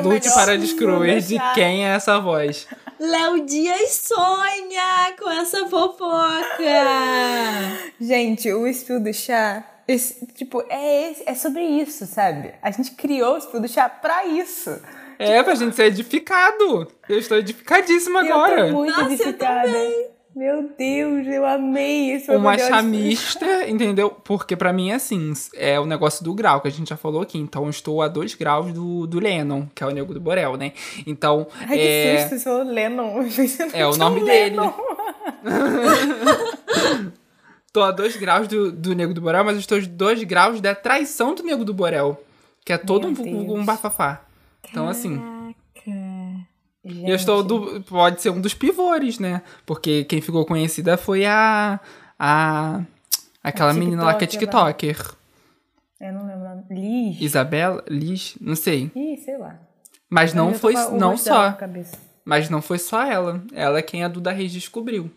[0.03, 2.67] o lute para descruir de quem é essa voz.
[2.99, 6.57] Léo Dias sonha com essa fofoca.
[8.01, 12.53] Gente, o Spill do Chá, esse, tipo, é, esse- é sobre isso, sabe?
[12.63, 14.71] A gente criou o Spill do Chá pra isso.
[15.19, 16.87] É, pra gente ser edificado.
[17.09, 18.67] Eu estou edificadíssima Eu agora.
[18.69, 19.73] tô muito Nossa, eu edificada.
[20.37, 24.11] Meu Deus, eu amei esse Uma chamista, entendeu?
[24.11, 27.39] Porque pra mim, assim, é o negócio do grau, que a gente já falou aqui.
[27.39, 30.59] Então, eu estou a dois graus do, do Lennon, que é o Nego do Borel,
[30.59, 30.75] né?
[31.07, 32.17] Então, Ai, é...
[32.17, 33.25] que susto, falou Lennon.
[33.73, 34.57] É o nome dele.
[37.73, 40.61] tô a dois graus do, do Nego do Borel, mas eu estou a dois graus
[40.61, 42.23] da traição do Nego do Borel.
[42.63, 43.59] Que é todo Meu um, Deus.
[43.59, 44.21] um bafafá.
[44.69, 45.19] Então, assim...
[46.87, 47.11] Gente.
[47.11, 47.81] Eu estou do.
[47.83, 49.43] Pode ser um dos pivores, né?
[49.65, 51.81] Porque quem ficou conhecida foi a.
[52.19, 52.81] a
[53.43, 55.17] aquela A menina lá que é TikToker, TikToker.
[56.01, 56.47] Eu não lembro.
[56.71, 57.21] Liz.
[57.21, 57.85] Isabela?
[57.89, 58.37] Liz?
[58.41, 58.91] Não sei.
[58.95, 59.59] Ih, sei lá.
[60.09, 60.75] Mas não Eu já foi.
[60.93, 61.57] Não só.
[62.25, 63.43] Mas não foi só ela.
[63.53, 65.11] Ela é quem a Duda Reis descobriu.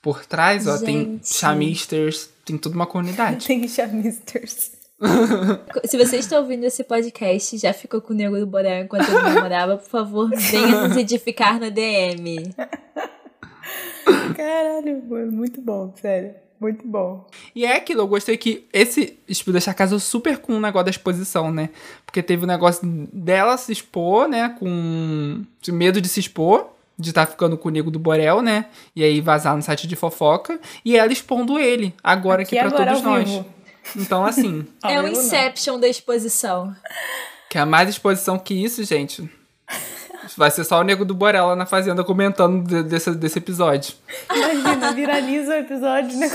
[0.00, 1.34] Por trás, ó, tem Gente.
[1.34, 3.46] chamisters, tem toda uma comunidade.
[3.46, 4.71] Tem que chamar Misters.
[5.84, 9.08] Se você está ouvindo esse podcast e já ficou com o Nego do Borel enquanto
[9.08, 12.54] ele namorava, por favor, venha nos edificar no DM.
[14.36, 16.34] Caralho, mano, muito bom, sério.
[16.60, 17.26] Muito bom.
[17.56, 20.90] E é aquilo, eu gostei que esse Espírito deixar casou super com o negócio da
[20.92, 21.70] exposição, né?
[22.06, 24.54] Porque teve o negócio dela se expor, né?
[24.60, 28.66] Com medo de se expor, de estar ficando com o nego do Borel, né?
[28.94, 30.60] E aí vazar no site de fofoca.
[30.84, 33.28] E ela expondo ele, agora aqui, Aqui pra agora todos nós.
[33.28, 33.44] vivo.
[33.96, 35.08] Então, assim, É o não.
[35.10, 36.74] Inception da exposição.
[37.50, 39.28] que é mais exposição que isso, gente.
[40.36, 43.94] Vai ser só o nego do Borel lá na fazenda comentando de- desse, desse episódio.
[44.32, 46.28] Imagina, viraliza o episódio, né?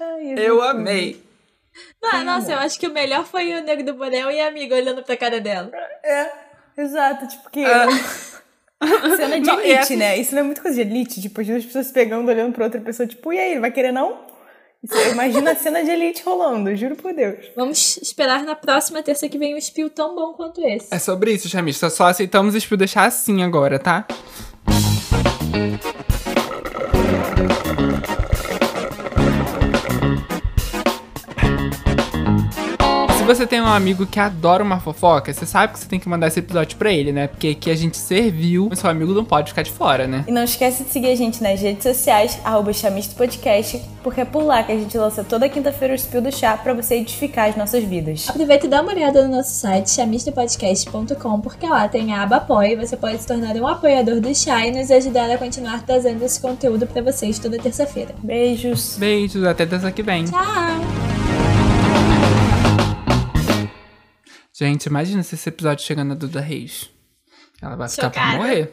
[0.00, 1.24] Ai, esse Eu é amei.
[2.02, 4.74] Ah, nossa, eu acho que o melhor foi o Nego do Borel e a amiga
[4.74, 5.70] olhando pra cara dela.
[6.02, 6.30] É,
[6.76, 7.64] exato, tipo que.
[7.64, 7.86] Ah.
[9.16, 10.16] Cena de Não, elite, essa- né?
[10.18, 12.80] Isso não é muito coisa de elite, tipo, as duas pessoas pegando, olhando pra outra
[12.80, 14.18] pessoa, tipo, e aí, ele vai querer não?
[14.82, 17.36] Isso, imagina a cena de elite rolando, juro por Deus.
[17.54, 20.86] Vamos esperar na próxima terça que vem um spill tão bom quanto esse.
[20.90, 21.90] É sobre isso, chamista.
[21.90, 24.06] Só aceitamos o deixar assim agora, tá?
[33.34, 36.26] Você tem um amigo que adora uma fofoca, você sabe que você tem que mandar
[36.26, 37.28] esse episódio pra ele, né?
[37.28, 40.24] Porque aqui a gente serviu, mas seu amigo não pode ficar de fora, né?
[40.26, 44.24] E não esquece de seguir a gente nas redes sociais, arroba Chamisto Podcast, porque é
[44.24, 47.48] por lá que a gente lança toda quinta-feira o Spill do Chá pra você edificar
[47.48, 48.28] as nossas vidas.
[48.28, 52.72] Aproveita e dá uma olhada no nosso site, chamistopodcast.com, porque lá tem a aba apoio
[52.72, 56.24] e você pode se tornar um apoiador do chá e nos ajudar a continuar trazendo
[56.24, 58.12] esse conteúdo pra vocês toda terça-feira.
[58.22, 58.96] Beijos!
[58.98, 60.24] Beijos, até terça que vem.
[60.24, 61.09] Tchau!
[64.60, 66.90] Gente, imagina se esse episódio chega na Duda Reis.
[67.62, 68.36] Ela vai ficar pra Chocada.
[68.36, 68.72] morrer.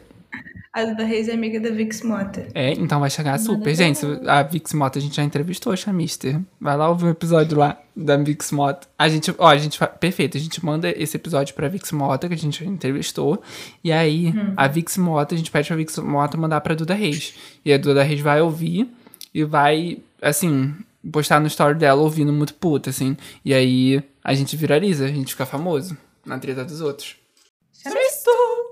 [0.70, 2.46] A Duda Reis é amiga da Vix Mota.
[2.54, 3.74] É, então vai chegar super.
[3.74, 6.38] Gente, a Vix Moto a gente já entrevistou a Chamister.
[6.60, 8.86] Vai lá ouvir um episódio lá da Vix Moto.
[8.98, 12.34] A gente, ó, a gente, perfeito, a gente manda esse episódio pra Vix Moto, que
[12.34, 13.42] a gente já entrevistou.
[13.82, 17.32] E aí, a Vix Moto, a gente pede pra Vix Moto mandar pra Duda Reis.
[17.64, 18.86] E a Duda Reis vai ouvir
[19.32, 20.74] e vai, assim,
[21.12, 23.16] postar no story dela ouvindo muito puta, assim.
[23.44, 27.16] E aí a gente viraliza, a gente fica famoso na treta dos outros.
[27.72, 28.67] Sextou!